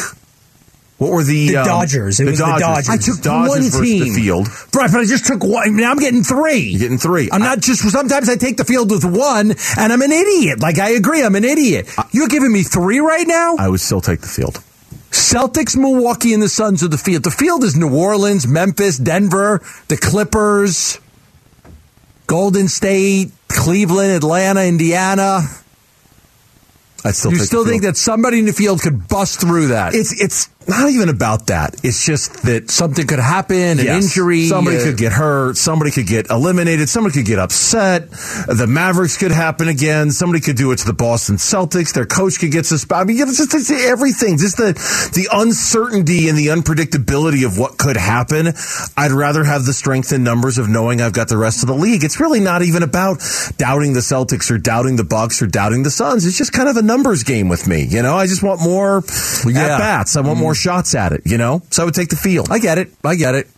[0.98, 2.18] What were the, The um, Dodgers.
[2.18, 2.88] It was the Dodgers.
[2.88, 4.02] I took Dodgers one team.
[4.02, 4.48] the field.
[4.74, 5.76] Right, but I just took one.
[5.76, 6.58] Now I'm getting three.
[6.58, 7.28] You're getting three.
[7.30, 7.88] I'm not just.
[7.88, 10.60] Sometimes I take the field with one, and I'm an idiot.
[10.60, 11.88] Like I agree, I'm an idiot.
[12.10, 13.56] You're giving me three right now.
[13.58, 14.60] I would still take the field.
[15.28, 17.22] Celtics, Milwaukee, and the Suns are the field.
[17.22, 20.98] The field is New Orleans, Memphis, Denver, the Clippers,
[22.26, 25.42] Golden State, Cleveland, Atlanta, Indiana.
[27.04, 29.94] I'd still you still think that somebody in the field could bust through that?
[29.94, 31.76] it's it's not even about that.
[31.82, 34.04] It's just that Something could happen, an Yes.
[34.04, 34.46] injury.
[34.48, 35.56] Somebody uh, could get hurt.
[35.56, 36.88] Somebody could get eliminated.
[36.88, 38.10] Somebody could get upset.
[38.46, 40.10] The Mavericks could happen again.
[40.10, 41.92] Somebody could do it to the Boston Celtics.
[41.92, 42.98] Their coach could get suspended.
[42.98, 44.38] I mean, it's just it's everything.
[44.38, 44.72] Just the
[45.14, 48.52] the uncertainty and the unpredictability of what could happen.
[48.96, 51.74] I'd rather have the strength in numbers of knowing I've got the rest of the
[51.74, 52.04] league.
[52.04, 53.22] It's really not even about
[53.56, 56.26] doubting the Celtics or doubting the Bucks or doubting the Suns.
[56.26, 57.84] It's just kind of a numbers game with me.
[57.84, 59.02] You know, I just want more
[59.46, 59.62] Yeah.
[59.74, 60.16] at bats.
[60.16, 61.22] I want more shots at it.
[61.24, 62.48] You know, so I would take the field.
[62.50, 62.92] I get it.
[63.04, 63.48] I get it.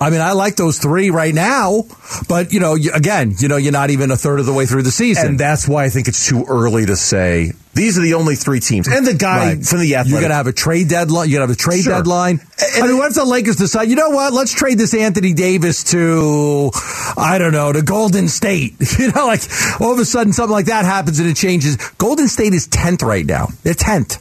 [0.00, 1.84] I mean, I like those three right now,
[2.28, 4.82] but you know, again, you know, you're not even a third of the way through
[4.82, 5.26] the season.
[5.28, 8.58] And that's why I think it's too early to say these are the only three
[8.58, 8.88] teams.
[8.88, 9.64] And the guy Right.
[9.64, 10.10] from the Athletic.
[10.10, 11.28] You're gonna have a trade deadline.
[11.28, 11.92] You're gonna have a trade Sure.
[11.92, 12.40] deadline.
[12.74, 13.90] And- I mean, what if the Lakers decide?
[13.90, 14.32] You know what?
[14.32, 16.72] Let's trade this Anthony Davis to,
[17.16, 18.74] I don't know, to Golden State.
[18.98, 19.42] You know, like
[19.80, 21.76] all of a sudden something like that happens and it changes.
[21.98, 23.48] Golden State is tenth right now.
[23.62, 24.18] They're tenth.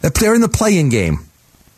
[0.00, 1.20] They're in the play-in game,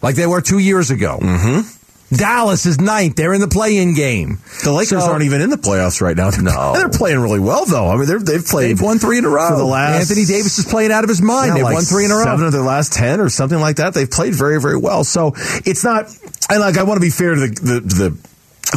[0.04, 1.18] like they were two years ago.
[1.20, 2.14] Mm-hmm.
[2.14, 3.16] Dallas is ninth.
[3.16, 4.38] They're in the play-in game.
[4.62, 6.30] the Lakers So- aren't even in the playoffs right now.
[6.30, 6.72] No.
[6.76, 7.88] they're playing really well though.
[7.88, 8.76] I mean, they're, they've played.
[8.76, 9.48] They've won three in a row.
[9.48, 9.98] for the last.
[10.10, 11.48] Anthony Davis is playing out of his mind.
[11.48, 12.22] yeah, They've like won three in a row.
[12.24, 13.94] Seven of their last ten, or something like that.
[13.94, 15.02] They've played very, very well.
[15.02, 15.32] So
[15.64, 16.06] it's not.
[16.50, 17.80] And like, I want to be fair to the the.
[17.80, 18.18] the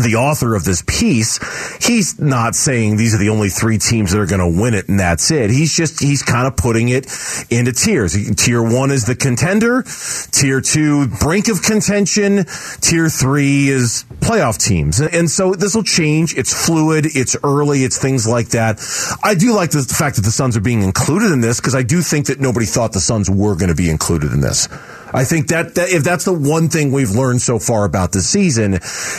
[0.03, 1.39] the author of this piece,
[1.86, 4.88] he's not saying these are the only three teams that are going to win it
[4.89, 5.49] and that's it.
[5.49, 7.05] He's just, he's kind of putting it
[7.49, 8.15] into tiers.
[8.36, 9.83] Tier one is the contender.
[10.31, 12.45] Tier two, brink of contention.
[12.81, 14.99] Tier three is playoff teams.
[14.99, 16.36] And so this will change.
[16.38, 17.05] It's fluid.
[17.05, 17.83] It's early.
[17.83, 18.79] It's things like that.
[19.23, 21.83] I do like the fact that the Suns are being included in this because I
[21.83, 24.67] do think that nobody thought the Suns were going to be included in this.
[25.13, 28.22] I think that, that if that's the one thing we've learned so far about the
[28.22, 28.74] season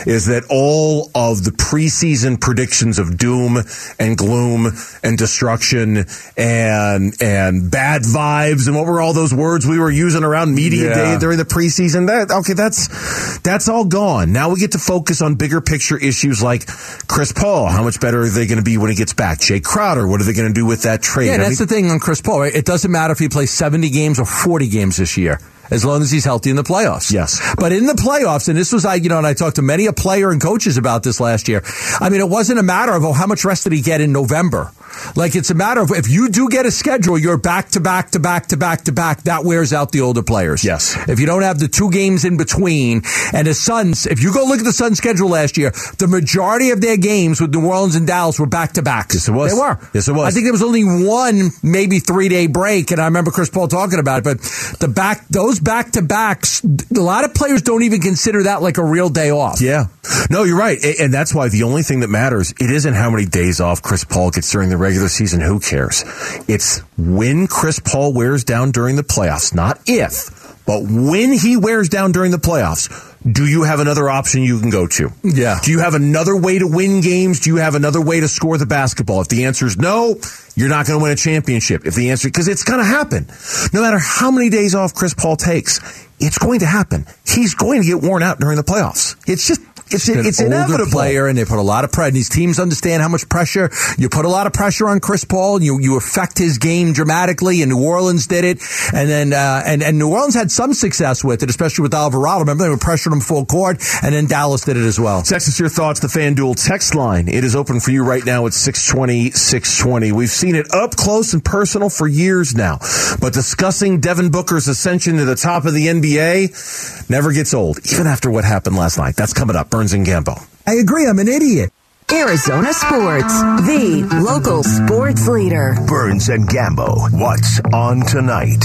[0.06, 3.58] is that all of the preseason predictions of doom
[3.98, 4.72] and gloom
[5.02, 6.04] and destruction
[6.36, 10.88] and and bad vibes and what were all those words we were using around media
[10.90, 10.94] Yeah.
[10.94, 14.32] day during the preseason that okay that's that's all gone.
[14.32, 16.66] Now we get to focus on bigger picture issues like
[17.08, 19.40] Chris Paul, how much better are they going to be when he gets back?
[19.40, 21.26] Jay Crowder, what are they going to do with that trade?
[21.28, 22.40] Yeah, I that's mean- the thing on Chris Paul.
[22.40, 22.54] Right?
[22.54, 25.40] It doesn't matter if he plays 70 games or 40 games this year.
[25.70, 27.12] As long as he's healthy in the playoffs.
[27.12, 27.40] Yes.
[27.58, 29.86] But in the playoffs, and this was, I, you know, and I talked to many
[29.86, 31.62] a player and coaches about this last year.
[32.00, 34.12] I mean, it wasn't a matter of, oh, how much rest did he get in
[34.12, 34.72] November?
[35.16, 38.10] Like, it's a matter of if you do get a schedule, you're back to back
[38.10, 39.22] to back to back to back.
[39.22, 40.64] That wears out the older players.
[40.64, 40.96] Yes.
[41.08, 44.44] If you don't have the two games in between, and the Suns, if you go
[44.44, 47.94] look at the Suns schedule last year, the majority of their games with New Orleans
[47.94, 49.10] and Dallas were back to back.
[49.12, 49.52] Yes, it was.
[49.52, 49.78] They were.
[49.94, 50.26] Yes, it was.
[50.26, 53.68] I think there was only one, maybe three day break, and I remember Chris Paul
[53.68, 54.24] talking about it.
[54.24, 54.40] But
[54.80, 58.78] the back, those back to backs, a lot of players don't even consider that like
[58.78, 59.60] a real day off.
[59.60, 59.86] Yeah.
[60.30, 60.78] No, you're right.
[61.00, 64.04] And that's why the only thing that matters, it isn't how many days off Chris
[64.04, 65.40] Paul gets during the regular season.
[65.40, 66.04] Who cares?
[66.48, 71.88] It's when Chris Paul wears down during the playoffs, not if, but when he wears
[71.88, 73.04] down during the playoffs.
[73.30, 75.10] Do you have another option you can go to?
[75.24, 75.58] Yeah.
[75.62, 77.40] Do you have another way to win games?
[77.40, 79.20] Do you have another way to score the basketball?
[79.20, 80.20] If the answer is no,
[80.54, 81.84] you're not going to win a championship.
[81.84, 83.26] If the answer, because it's going to happen.
[83.72, 85.80] No matter how many days off Chris Paul takes,
[86.20, 87.06] it's going to happen.
[87.26, 89.16] He's going to get worn out during the playoffs.
[89.26, 89.60] It's just,
[89.92, 90.90] it's, an it's older inevitable.
[90.90, 92.12] player, and they put a lot of pressure.
[92.12, 95.62] These teams understand how much pressure you put a lot of pressure on Chris Paul.
[95.62, 99.82] You you affect his game dramatically, and New Orleans did it, and then uh, and
[99.82, 102.40] and New Orleans had some success with it, especially with Alvarado.
[102.40, 105.22] Remember they were pressuring him full court, and then Dallas did it as well.
[105.22, 107.28] Text us your thoughts, the FanDuel text line.
[107.28, 110.12] It is open for you right now at 620, 620.
[110.12, 112.78] We've seen it up close and personal for years now.
[113.20, 118.06] But discussing Devin Booker's ascension to the top of the NBA never gets old, even
[118.06, 119.16] after what happened last night.
[119.16, 119.70] That's coming up.
[119.78, 120.34] Burns and Gambo.
[120.66, 121.06] I agree.
[121.06, 121.70] I'm an idiot.
[122.10, 125.76] Arizona Sports, the local sports leader.
[125.86, 128.58] Burns and Gambo, what's on tonight?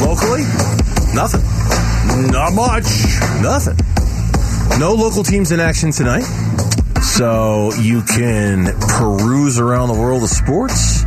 [0.00, 0.44] Locally,
[1.12, 1.42] nothing.
[2.30, 2.84] Not much.
[3.42, 3.76] Nothing.
[4.78, 6.22] No local teams in action tonight.
[7.02, 11.02] So you can peruse around the world of sports.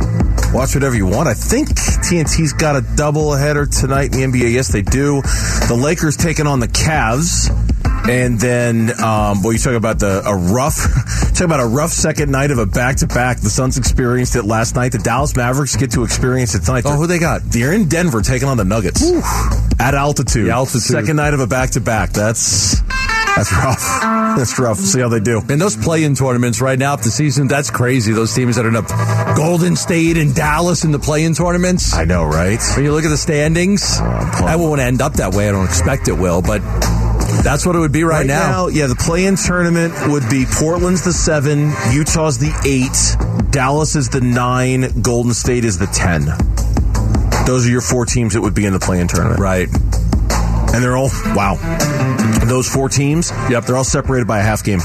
[0.52, 1.28] Watch whatever you want.
[1.28, 4.52] I think TNT's got a double header tonight in the NBA.
[4.52, 5.20] Yes, they do.
[5.68, 7.48] The Lakers taking on the Cavs.
[8.08, 10.76] And then, um, boy, you talk about the a rough,
[11.34, 13.38] talk about a rough second night of a back to back.
[13.38, 14.92] The Suns experienced it last night.
[14.92, 16.84] The Dallas Mavericks get to experience it tonight.
[16.86, 17.42] Oh, who they got?
[17.42, 19.12] They're in Denver taking on the Nuggets
[19.78, 20.46] at altitude.
[20.46, 20.82] The altitude.
[20.82, 22.10] Second night of a back to back.
[22.10, 22.80] That's
[23.36, 23.78] that's rough.
[24.36, 24.78] That's rough.
[24.78, 25.40] See how they do.
[25.48, 28.12] And those play-in tournaments right now, up the season, that's crazy.
[28.12, 28.88] Those teams that are in up
[29.36, 31.94] Golden State and Dallas in the play-in tournaments.
[31.94, 32.58] I know, right?
[32.74, 35.48] When you look at the standings, I won't end up that way.
[35.48, 36.62] I don't expect it will, but
[37.42, 38.68] that's what it would be right, now.
[38.68, 44.20] yeah, the play-in tournament would be Portland's the seven, Utah's the eight, Dallas is the
[44.20, 46.26] nine, Golden State is the ten.
[47.46, 49.40] Those are your four teams that would be in the play-in tournament.
[49.40, 49.68] Right.
[50.74, 51.56] And they're all wow.
[52.44, 54.80] Those four teams, yep, they're all separated by a half game.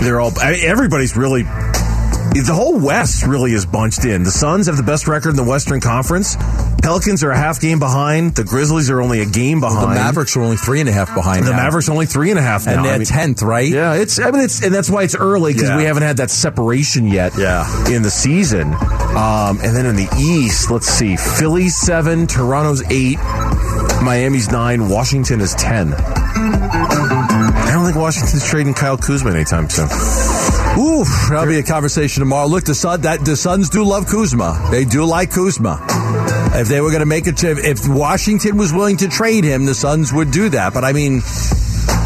[0.00, 4.24] They're all I mean, everybody's really the whole West really is bunched in.
[4.24, 6.36] The Suns have the best record in the Western Conference.
[6.84, 8.34] Pelicans are a half game behind.
[8.34, 9.82] The Grizzlies are only a game behind.
[9.90, 11.46] The Mavericks are only three and a half behind.
[11.46, 11.56] The now.
[11.56, 12.74] Mavericks are only three and a half now.
[12.76, 13.70] and they're mean- tenth, right?
[13.70, 14.18] yeah, it's.
[14.20, 15.78] I mean, it's, and that's why it's early because Yeah.
[15.78, 17.32] we haven't had that separation yet.
[17.38, 17.64] Yeah.
[17.88, 18.74] in the season.
[18.74, 23.18] Um, and then in the East, let's see: Philly's seven, Toronto's eight,
[24.02, 25.94] Miami's nine, Washington is ten.
[25.94, 29.86] I don't think Washington's trading Kyle Kuzma anytime soon.
[30.78, 32.46] Ooh, that'll be a conversation tomorrow.
[32.46, 34.68] Look, the Sun that the Suns do love Kuzma.
[34.70, 35.80] They do like Kuzma.
[36.56, 39.64] If they were going to make it to, if Washington was willing to trade him,
[39.64, 40.72] the Suns would do that.
[40.72, 41.20] But I mean,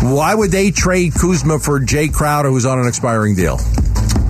[0.00, 3.58] why would they trade Kuzma for Jae Crowder, who's on an expiring deal?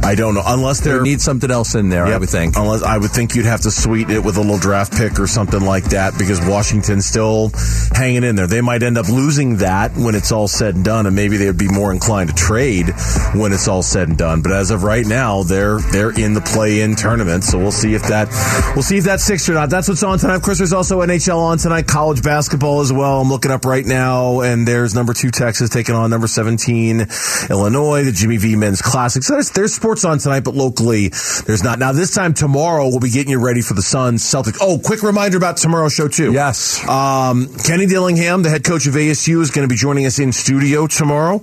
[0.02, 2.06] I don't know unless They they're need something else in there.
[2.06, 2.56] I would think.
[2.56, 5.26] Unless I would think you'd have to sweeten it with a little draft pick or
[5.26, 7.50] something like that because Washington's still
[7.92, 8.46] hanging in there.
[8.46, 11.46] They might end up losing that when it's all said and done, and maybe they
[11.46, 12.86] would be more inclined to trade
[13.34, 14.40] when it's all said and done.
[14.40, 18.02] But as of right now, they're they're in the play-in tournament, so we'll see if
[18.04, 18.28] that
[18.74, 19.68] we'll see if that sticks or not.
[19.68, 20.36] That's what's on tonight.
[20.36, 23.20] Of course, there's also NHL on tonight, college basketball as well.
[23.20, 27.06] I'm looking up right now, and there's number two Texas taking on number 17
[27.50, 29.22] Illinois, the Jimmy V Men's Classic.
[29.22, 31.08] So there's, there's sports on tonight, but locally
[31.46, 31.78] there's not.
[31.78, 34.58] Now this time tomorrow we'll be getting you ready for the Suns Celtics.
[34.60, 36.32] Oh, quick reminder about tomorrow's show too.
[36.32, 36.86] Yes.
[36.88, 40.32] Um, Kenny Dillingham, the head coach of ASU, is going to be joining us in
[40.32, 41.36] studio tomorrow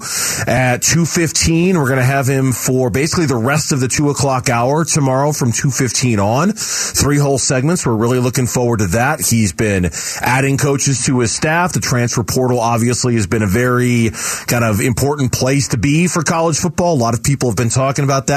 [0.47, 1.75] at 2.15.
[1.75, 5.31] We're going to have him for basically the rest of the 2 o'clock hour tomorrow
[5.31, 6.51] from 2.15 on.
[6.51, 7.85] Three whole segments.
[7.85, 9.19] We're really looking forward to that.
[9.21, 9.89] He's been
[10.21, 11.73] adding coaches to his staff.
[11.73, 14.09] The transfer portal obviously has been a very
[14.47, 16.93] kind of important place to be for college football.
[16.93, 18.34] A lot of people have been talking about that.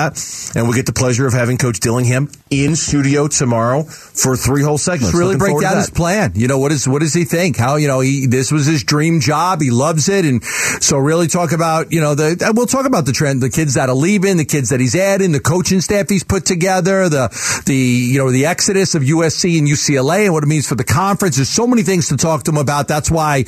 [0.55, 4.79] And we get the pleasure of having Coach Dillingham in studio tomorrow for three whole
[4.79, 5.07] segments.
[5.07, 6.33] Let's really Looking break down his plan.
[6.35, 7.57] You know, what is what does he think?
[7.57, 9.61] How you know he this was his dream job.
[9.61, 13.05] He loves it, and so really talk about you know the uh, we'll talk about
[13.07, 16.09] the trend, the kids that are leaving, the kids that he's adding, the coaching staff
[16.09, 20.43] he's put together, the the you know the exodus of USC and UCLA and what
[20.43, 21.37] it means for the conference.
[21.37, 22.89] There's so many things to talk to him about.
[22.89, 23.45] That's why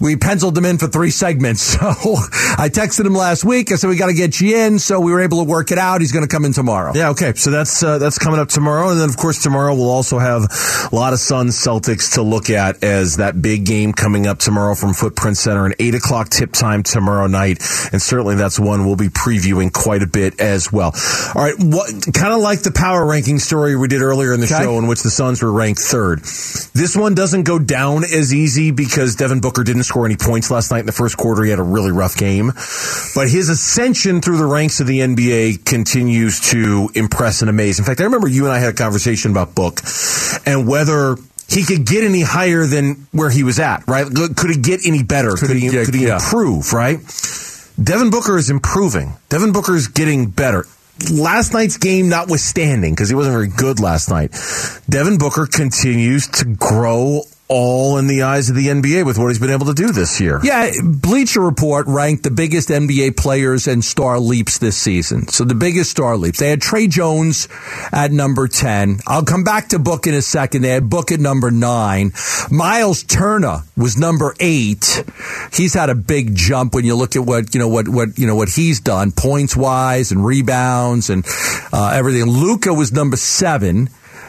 [0.00, 1.58] we penciled him in for three segments.
[1.78, 3.70] So I texted him last week.
[3.70, 5.78] I said we got to get you in, so we were able to work it
[5.78, 5.87] out.
[5.96, 6.92] He's going to come in tomorrow.
[6.94, 7.32] Yeah, okay.
[7.34, 10.42] So that's uh, that's coming up tomorrow, and then of course tomorrow we'll also have
[10.92, 14.74] a lot of Suns Celtics to look at as that big game coming up tomorrow
[14.74, 17.58] from Footprint Center, an eight o'clock tip time tomorrow night,
[17.92, 20.94] and certainly that's one we'll be previewing quite a bit as well.
[21.34, 24.46] All right, what kind of like the power ranking story we did earlier in the
[24.46, 24.62] Okay.
[24.64, 26.20] show, in which the Suns were ranked third.
[26.20, 30.70] This one doesn't go down as easy because Devin Booker didn't score any points last
[30.70, 31.42] night in the first quarter.
[31.44, 32.52] He had a really rough game,
[33.14, 37.78] but his ascension through the ranks of the NBA continues to impress and amaze.
[37.78, 39.78] In fact, I remember you and I had a conversation about Book
[40.44, 41.14] and whether
[41.48, 44.04] he could get any higher than where he was at, right?
[44.04, 45.36] Could he get any better?
[45.36, 46.16] Could, he he, get- could he yeah.
[46.16, 46.98] improve, right?
[47.80, 49.12] Devin Booker is improving.
[49.28, 50.66] Devin Booker is getting better.
[51.12, 54.32] Last night's game notwithstanding, because he wasn't very good last night,
[54.88, 59.38] Devin Booker continues to grow all in the eyes of the NBA with what he's
[59.38, 60.40] been able to do this year.
[60.42, 65.28] Yeah, Bleacher Report ranked the biggest NBA players and star leaps this season.
[65.28, 66.38] So the biggest star leaps.
[66.38, 67.48] They had Tre Jones
[67.90, 68.98] at number 10.
[69.06, 70.62] I'll come back to Book in a second.
[70.62, 72.12] They had Book at number 9.
[72.50, 75.04] Miles Turner was number 8.
[75.52, 78.26] He's had a big jump when you look at what, you know, what what you
[78.26, 81.24] know what he's done points wise and rebounds and
[81.72, 82.26] uh, everything.
[82.26, 83.88] Luka was number 7.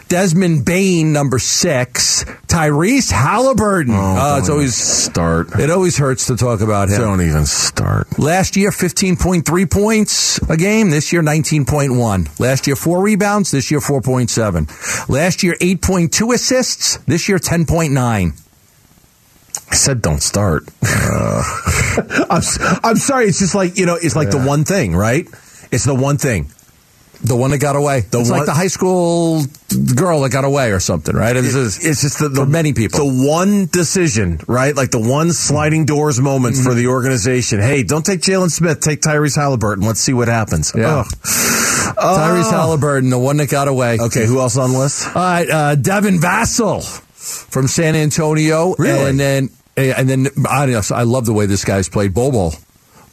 [0.10, 2.24] Desmond Bane, number six.
[2.48, 3.94] Tyrese Halliburton.
[3.94, 3.98] Oh,
[4.36, 5.58] Uh, it's always start.
[5.60, 6.98] it always hurts to talk about him.
[7.00, 8.18] Don't even start.
[8.18, 10.90] Last year, 15.3 points a game.
[10.90, 12.40] This year, 19.1.
[12.40, 13.52] Last year, four rebounds.
[13.52, 15.08] This year, 4.7.
[15.10, 16.98] Last year, 8.2 assists.
[17.06, 18.34] This year, 10.9.
[19.72, 20.64] I said don't start.
[20.82, 23.26] I'm, s- I'm sorry.
[23.28, 25.28] It's just like, you know, it's like the one thing, right?
[25.72, 26.52] It's the one thing.
[27.22, 28.02] The one that got away.
[28.10, 29.44] The it's one- like the high school
[29.94, 31.36] girl that got away or something, right?
[31.36, 33.00] It's, just- It's just the, the for many people.
[33.00, 34.74] the one decision, right?
[34.76, 37.60] Like the one sliding doors moment for the organization.
[37.60, 39.86] Hey, don't take Jalen Smith, take Tyrese Halliburton.
[39.86, 40.72] Let's see what happens.
[40.76, 41.00] Yeah.
[41.00, 41.06] Ugh.
[41.98, 43.98] Tyrese Halliburton, the one that got away.
[44.00, 45.06] Okay, who else on the list?
[45.08, 46.84] All right, uh, Devin Vassell
[47.52, 49.10] from San Antonio, Really?
[49.10, 52.54] and then and then I, know, I love the way this guy's played Bol Bol.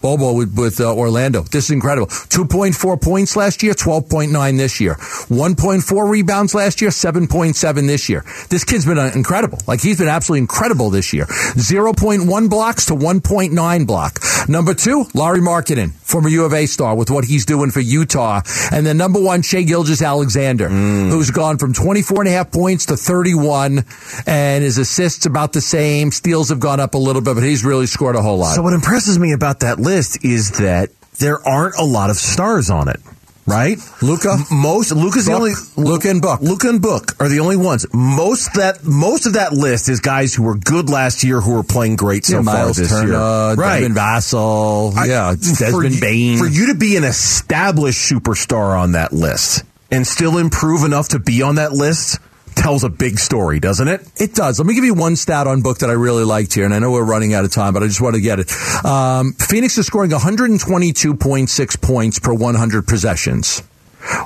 [0.01, 1.43] Bol Bol with, with uh, Orlando.
[1.43, 2.07] This is incredible.
[2.07, 4.95] 2.4 points last year, 12.9 this year.
[4.95, 8.25] 1.4 rebounds last year, 7.7 this year.
[8.49, 9.59] This kid's been uh, incredible.
[9.67, 11.27] Like, he's been absolutely incredible this year.
[11.27, 14.21] 0.1 blocks to 1.9 block.
[14.49, 18.43] Number two, Lauri Markkanen, former U of A star, with what he's doing for Utah.
[18.71, 22.97] And then number one, Shai Gilgeous-Alexander, who's gone from 24 and a half points to
[22.97, 23.85] 31,
[24.27, 26.13] and his assists about the same.
[26.13, 28.55] Steals have gone up a little bit, but he's really scored a whole lot.
[28.55, 32.69] So what impresses me about that list is that there aren't a lot of stars
[32.69, 33.01] on it.
[33.49, 34.33] Right, Luka?
[34.33, 36.41] M- Most Luka's the only Luka and Book.
[36.41, 37.87] Luca and Book are the only ones.
[37.95, 41.63] Most that most of that list is guys who were good last year who are
[41.63, 43.55] playing great so yeah, far Miles this Turner, year.
[43.55, 46.39] Right, Devin Vassell, I- yeah, Desmond you- Bane.
[46.39, 49.63] For you to be an established superstar on that list
[49.93, 52.19] and still improve enough to be on that list
[52.57, 54.09] tells a big story, doesn't it?
[54.17, 54.59] It does.
[54.59, 56.79] Let me give you one stat on book that I really liked here, and I
[56.81, 58.51] know we're running out of time, but I just want to get it.
[58.85, 63.63] Um, Phoenix is scoring 122.6 points per 100 possessions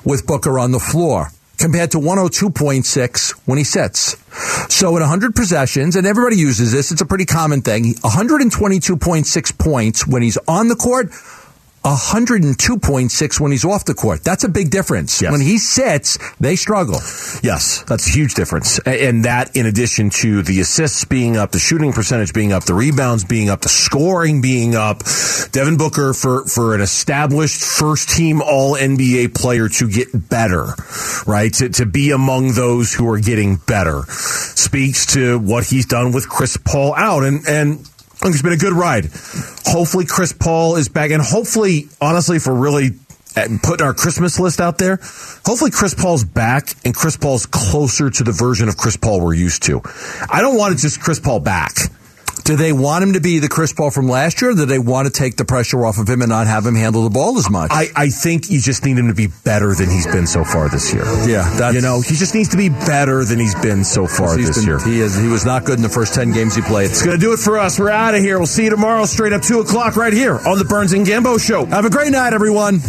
[0.05, 1.29] with Booker on the floor.
[1.59, 4.17] Compared to 102.6 when he sits.
[4.73, 7.93] So in 100 possessions, and everybody uses this, it's a pretty common thing.
[7.97, 11.13] 122.6 points when he's on the court,
[11.85, 14.23] 102.6 when he's off the court.
[14.23, 15.23] That's a big difference.
[15.23, 15.33] Yes.
[15.33, 17.01] When he sits, they struggle.
[17.43, 18.79] Yes, that's a huge difference.
[18.81, 22.75] And that, in addition to the assists being up, the shooting percentage being up, the
[22.75, 25.03] rebounds being up, the scoring being up,
[25.53, 30.75] Devin Booker for, for an established first team all NBA player to get better,
[31.27, 31.53] right?
[31.55, 34.03] To, to be among those who are getting better
[34.61, 37.25] speaks to what he's done with Chris Paul out.
[37.25, 37.90] And, and
[38.21, 39.07] Think it's been a good ride.
[39.65, 42.91] Hopefully, Chris Paul is back, and hopefully, honestly, for really
[43.35, 48.11] uh, putting our Christmas list out there, hopefully Chris Paul's back, and Chris Paul's closer
[48.11, 49.81] to the version of Chris Paul we're used to.
[50.29, 51.73] I don't want it just Chris Paul back.
[52.45, 54.79] Do they want him to be the Chris Paul from last year, or do they
[54.79, 57.39] want to take the pressure off of him and not have him handle the ball
[57.39, 57.71] as much?
[57.73, 60.69] I, I think you just need him to be better than he's been so far
[60.69, 61.05] this year.
[61.29, 64.37] Yeah, that's- you know, he just needs to be better than he's been so far
[64.37, 64.79] this been- year.
[64.81, 65.15] He is.
[65.17, 66.91] He was not good in the first ten games he played.
[66.91, 67.79] It's going to do it for us.
[67.79, 68.39] We're out of here.
[68.39, 71.39] We'll see you tomorrow, straight up 2 o'clock, right here on the Burns and Gambo
[71.41, 71.67] Show.
[71.67, 72.81] Have a great night, everyone.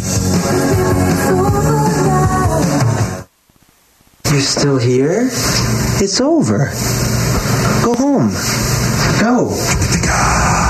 [4.30, 5.28] You're still here?
[6.00, 6.70] It's over.
[7.84, 8.30] Go home.
[9.20, 10.61] Go.